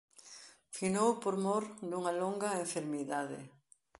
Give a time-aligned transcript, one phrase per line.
[0.77, 3.39] Finou por mor dunha longa enfermidade.